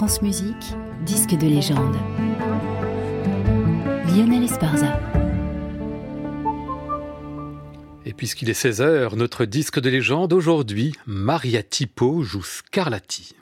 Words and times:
France 0.00 0.22
Musique, 0.22 0.74
disque 1.04 1.34
de 1.36 1.46
légende. 1.46 1.94
Lionel 4.06 4.44
Esparza. 4.44 4.98
Et 8.06 8.14
puisqu'il 8.14 8.48
est 8.48 8.58
16h, 8.58 9.14
notre 9.16 9.44
disque 9.44 9.78
de 9.78 9.90
légende 9.90 10.32
aujourd'hui, 10.32 10.94
Maria 11.04 11.62
Tipo 11.62 12.22
joue 12.22 12.42
Scarlatti. 12.42 13.34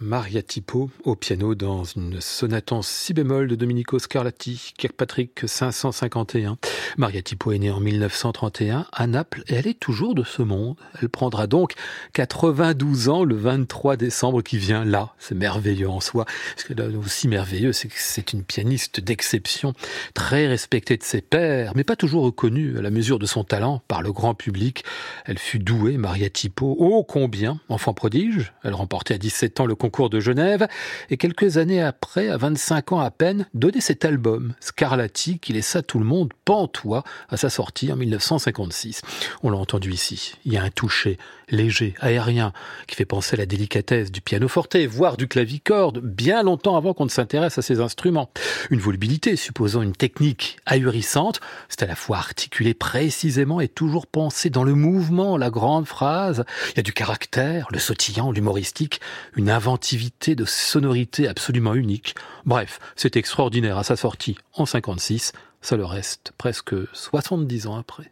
Maria 0.00 0.42
Tipo 0.42 0.90
au 1.04 1.16
piano 1.16 1.54
dans 1.56 1.82
une 1.82 2.20
sonate 2.20 2.70
en 2.72 2.82
si 2.82 3.14
bémol 3.14 3.48
de 3.48 3.56
Domenico 3.56 3.98
Scarlatti, 3.98 4.72
Kirkpatrick 4.76 5.48
551. 5.48 6.56
Maria 6.96 7.22
Tipo 7.22 7.52
est 7.52 7.58
née 7.58 7.70
en 7.70 7.80
1931 7.80 8.86
à 8.92 9.06
Naples 9.06 9.42
et 9.48 9.54
elle 9.54 9.66
est 9.66 9.78
toujours 9.78 10.14
de 10.14 10.24
ce 10.24 10.42
monde. 10.42 10.76
Elle 11.00 11.08
prendra 11.08 11.46
donc 11.46 11.74
92 12.14 13.08
ans 13.08 13.24
le 13.24 13.36
23 13.36 13.96
décembre 13.96 14.42
qui 14.42 14.58
vient 14.58 14.84
là. 14.84 15.14
C'est 15.18 15.34
merveilleux 15.34 15.88
en 15.88 16.00
soi. 16.00 16.24
Ce 16.56 16.64
qui 16.64 16.72
est 16.72 16.80
aussi 16.96 17.28
merveilleux, 17.28 17.72
c'est 17.72 17.88
que 17.88 17.94
c'est 17.96 18.32
une 18.32 18.44
pianiste 18.44 19.00
d'exception, 19.00 19.74
très 20.14 20.46
respectée 20.46 20.96
de 20.96 21.02
ses 21.02 21.20
pairs, 21.20 21.72
mais 21.74 21.84
pas 21.84 21.96
toujours 21.96 22.24
reconnue 22.24 22.78
à 22.78 22.82
la 22.82 22.90
mesure 22.90 23.18
de 23.18 23.26
son 23.26 23.44
talent 23.44 23.82
par 23.88 24.02
le 24.02 24.12
grand 24.12 24.34
public. 24.34 24.84
Elle 25.24 25.38
fut 25.38 25.58
douée, 25.58 25.96
Maria 25.96 26.30
Tipo, 26.30 26.76
ô 26.78 27.04
combien, 27.04 27.60
enfant 27.68 27.94
prodige. 27.94 28.52
Elle 28.64 28.74
remportait 28.74 29.14
à 29.14 29.18
17 29.18 29.60
ans 29.60 29.66
le 29.66 29.74
concours 29.74 30.10
de 30.10 30.20
Genève, 30.20 30.66
et 31.10 31.16
quelques 31.16 31.58
années 31.58 31.82
après, 31.82 32.28
à 32.28 32.36
25 32.36 32.92
ans 32.92 33.00
à 33.00 33.10
peine, 33.10 33.46
donnait 33.54 33.80
cet 33.80 34.04
album, 34.04 34.54
Scarlatti, 34.60 35.38
qui 35.38 35.52
laissa 35.52 35.82
tout 35.82 35.98
le 35.98 36.04
monde 36.04 36.32
à 37.28 37.36
sa 37.36 37.50
sortie 37.50 37.90
en 37.92 37.96
1956. 37.96 39.02
On 39.42 39.50
l'a 39.50 39.56
entendu 39.56 39.92
ici. 39.92 40.34
Il 40.44 40.52
y 40.52 40.56
a 40.56 40.62
un 40.62 40.70
toucher 40.70 41.18
léger, 41.50 41.94
aérien, 42.00 42.52
qui 42.86 42.94
fait 42.94 43.06
penser 43.06 43.34
à 43.34 43.38
la 43.38 43.46
délicatesse 43.46 44.12
du 44.12 44.20
pianoforte, 44.20 44.76
voire 44.76 45.16
du 45.16 45.28
clavicorde, 45.28 46.00
bien 46.00 46.42
longtemps 46.42 46.76
avant 46.76 46.92
qu'on 46.92 47.06
ne 47.06 47.10
s'intéresse 47.10 47.56
à 47.56 47.62
ces 47.62 47.80
instruments. 47.80 48.30
Une 48.68 48.80
volubilité 48.80 49.34
supposant 49.34 49.80
une 49.80 49.94
technique 49.94 50.58
ahurissante, 50.66 51.40
c'est 51.70 51.82
à 51.82 51.86
la 51.86 51.96
fois 51.96 52.18
articulé 52.18 52.74
précisément 52.74 53.60
et 53.60 53.68
toujours 53.68 54.06
pensé 54.06 54.50
dans 54.50 54.64
le 54.64 54.74
mouvement, 54.74 55.38
la 55.38 55.48
grande 55.48 55.86
phrase. 55.86 56.44
Il 56.72 56.76
y 56.76 56.80
a 56.80 56.82
du 56.82 56.92
caractère, 56.92 57.68
le 57.70 57.78
sautillant, 57.78 58.30
l'humoristique, 58.30 59.00
une 59.34 59.48
invention 59.48 59.78
de 60.26 60.44
sonorité 60.44 61.28
absolument 61.28 61.74
unique. 61.74 62.14
Bref, 62.44 62.80
c'est 62.96 63.16
extraordinaire 63.16 63.78
à 63.78 63.84
sa 63.84 63.96
sortie 63.96 64.36
en 64.54 64.66
56, 64.66 65.32
ça 65.60 65.76
le 65.76 65.84
reste 65.84 66.32
presque 66.38 66.74
70 66.94 67.66
ans 67.66 67.76
après. 67.76 68.10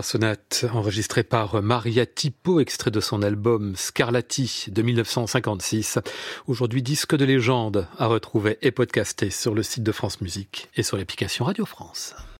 Trois 0.00 0.12
sonates 0.12 0.64
enregistrées 0.72 1.24
par 1.24 1.60
Maria 1.60 2.06
Tipo, 2.06 2.60
extrait 2.60 2.90
de 2.90 3.00
son 3.00 3.20
album 3.20 3.76
Scarlatti 3.76 4.64
de 4.68 4.80
1956. 4.80 5.98
Aujourd'hui 6.46 6.82
disque 6.82 7.14
de 7.14 7.26
légende 7.26 7.86
à 7.98 8.06
retrouver 8.06 8.56
et 8.62 8.70
podcasté 8.70 9.28
sur 9.28 9.54
le 9.54 9.62
site 9.62 9.82
de 9.82 9.92
France 9.92 10.22
Musique 10.22 10.70
et 10.74 10.82
sur 10.82 10.96
l'application 10.96 11.44
Radio 11.44 11.66
France. 11.66 12.14